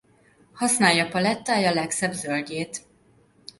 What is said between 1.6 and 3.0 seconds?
legszebb zöldjét!